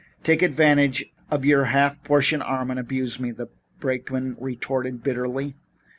Take 0.23 0.41
advantage 0.41 1.05
of 1.29 1.45
your 1.45 1.65
half 1.65 2.03
portion 2.03 2.41
arm 2.41 2.71
and 2.71 2.79
abuse 2.79 3.19
me," 3.19 3.29
the 3.29 3.49
brakeman 3.79 4.35
retorted 4.39 5.03
bitterly. 5.03 5.53